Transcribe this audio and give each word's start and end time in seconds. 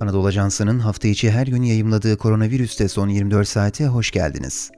Anadolu 0.00 0.26
Ajansı'nın 0.26 0.78
hafta 0.78 1.08
içi 1.08 1.30
her 1.30 1.46
gün 1.46 1.62
yayımladığı 1.62 2.16
koronavirüste 2.16 2.88
son 2.88 3.08
24 3.08 3.48
saate 3.48 3.86
hoş 3.86 4.10
geldiniz. 4.10 4.70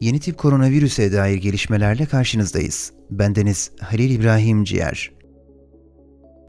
Yeni 0.00 0.20
tip 0.20 0.38
koronavirüse 0.38 1.12
dair 1.12 1.36
gelişmelerle 1.36 2.06
karşınızdayız. 2.06 2.92
Bendeniz 3.10 3.70
Halil 3.80 4.10
İbrahim 4.10 4.64
Ciğer. 4.64 5.12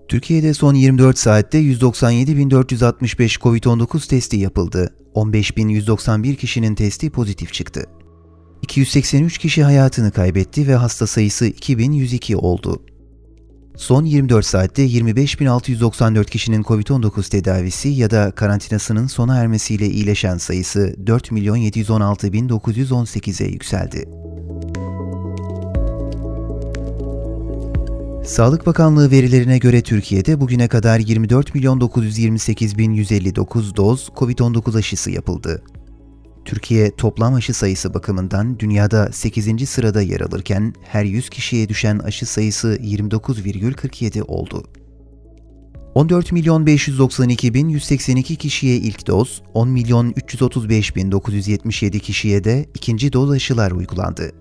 Türkiye'de 0.08 0.54
son 0.54 0.74
24 0.74 1.18
saatte 1.18 1.58
197.465 1.62 3.40
COVID-19 3.40 4.10
testi 4.10 4.38
yapıldı. 4.38 4.96
15.191 5.16 6.36
kişinin 6.36 6.76
testi 6.76 7.10
pozitif 7.10 7.54
çıktı. 7.54 7.86
283 8.62 9.38
kişi 9.38 9.64
hayatını 9.64 10.12
kaybetti 10.12 10.68
ve 10.68 10.76
hasta 10.76 11.08
sayısı 11.08 11.46
2102 11.46 12.38
oldu. 12.38 12.82
Son 13.78 14.06
24 14.06 14.46
saatte 14.46 14.86
25.694 14.86 16.26
kişinin 16.26 16.64
COVID-19 16.64 17.30
tedavisi 17.30 17.90
ya 17.90 18.12
da 18.12 18.32
karantinasının 18.32 19.08
sona 19.08 19.38
ermesiyle 19.38 19.88
iyileşen 19.88 20.38
sayısı 20.38 20.96
4.716.918'e 21.06 23.48
yükseldi. 23.48 24.10
Sağlık 28.26 28.66
Bakanlığı 28.66 29.12
verilerine 29.12 29.58
göre 29.58 29.82
Türkiye'de 29.82 30.42
bugüne 30.42 30.68
kadar 30.68 31.00
24.928.159 31.00 33.76
doz 33.76 34.10
COVID-19 34.16 34.78
aşısı 34.78 35.12
yapıldı. 35.12 35.64
Türkiye 36.46 36.96
toplam 36.96 37.34
aşı 37.34 37.54
sayısı 37.54 37.94
bakımından 37.94 38.60
dünyada 38.60 39.12
8. 39.12 39.70
sırada 39.70 40.02
yer 40.02 40.22
alırken 40.22 40.74
her 40.84 41.04
100 41.04 41.30
kişiye 41.30 41.70
düşen 41.70 42.00
aşı 42.00 42.26
sayısı 42.26 42.76
29,47 42.76 44.22
oldu. 44.22 44.64
14 45.96 46.32
milyon 46.32 46.66
592 46.66 47.54
bin 47.54 47.70
182 47.70 48.36
kişiye 48.36 48.76
ilk 48.76 49.08
doz, 49.08 49.42
10 49.54 49.70
milyon 49.70 50.14
335 50.16 50.96
bin 50.96 51.12
977 51.12 52.00
kişiye 52.00 52.44
de 52.44 52.66
ikinci 52.74 53.14
doz 53.14 53.32
aşılar 53.32 53.72
uygulandı. 53.72 54.32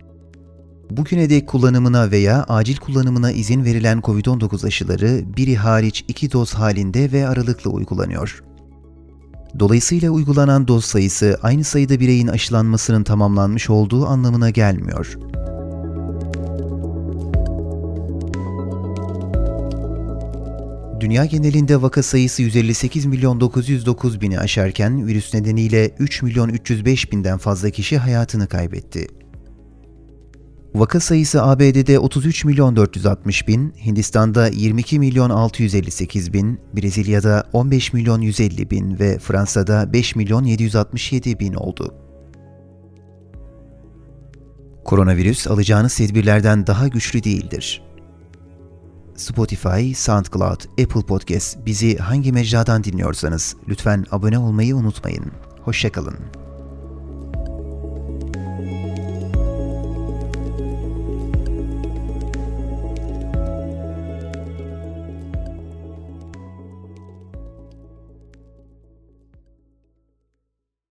Bugüne 0.90 1.30
dek 1.30 1.48
kullanımına 1.48 2.10
veya 2.10 2.44
acil 2.44 2.76
kullanımına 2.76 3.32
izin 3.32 3.64
verilen 3.64 3.98
COVID-19 3.98 4.66
aşıları 4.66 5.22
biri 5.36 5.56
hariç 5.56 6.04
iki 6.08 6.32
doz 6.32 6.54
halinde 6.54 7.12
ve 7.12 7.28
aralıklı 7.28 7.70
uygulanıyor. 7.70 8.42
Dolayısıyla 9.58 10.10
uygulanan 10.10 10.68
doz 10.68 10.84
sayısı 10.84 11.38
aynı 11.42 11.64
sayıda 11.64 12.00
bireyin 12.00 12.28
aşılanmasının 12.28 13.04
tamamlanmış 13.04 13.70
olduğu 13.70 14.06
anlamına 14.06 14.50
gelmiyor. 14.50 15.18
Dünya 21.00 21.24
genelinde 21.24 21.82
vaka 21.82 22.02
sayısı 22.02 22.42
158 22.42 23.06
milyon 23.06 23.40
909 23.40 24.20
bini 24.20 24.38
aşarken 24.38 25.06
virüs 25.06 25.34
nedeniyle 25.34 25.90
3 25.98 26.22
milyon 26.22 26.48
305 26.48 27.12
binden 27.12 27.38
fazla 27.38 27.70
kişi 27.70 27.98
hayatını 27.98 28.46
kaybetti. 28.46 29.21
Vaka 30.74 31.00
sayısı 31.00 31.42
ABD'de 31.42 31.98
33 31.98 32.44
milyon 32.44 32.76
460 32.76 33.48
bin, 33.48 33.74
Hindistan'da 33.84 34.48
22 34.48 34.98
milyon 34.98 35.30
658 35.30 36.32
bin, 36.32 36.60
Brezilya'da 36.76 37.44
15 37.52 37.92
milyon 37.92 38.20
150 38.20 38.70
bin 38.70 38.98
ve 38.98 39.18
Fransa'da 39.18 39.92
5 39.92 40.16
milyon 40.16 40.44
767 40.44 41.40
bin 41.40 41.54
oldu. 41.54 41.94
Koronavirüs 44.84 45.46
alacağınız 45.46 45.96
tedbirlerden 45.96 46.66
daha 46.66 46.88
güçlü 46.88 47.24
değildir. 47.24 47.82
Spotify, 49.16 49.92
SoundCloud, 49.94 50.60
Apple 50.70 51.06
Podcast 51.06 51.66
bizi 51.66 51.98
hangi 51.98 52.32
mecradan 52.32 52.84
dinliyorsanız 52.84 53.56
lütfen 53.68 54.04
abone 54.10 54.38
olmayı 54.38 54.76
unutmayın. 54.76 55.32
Hoşçakalın. 55.62 56.16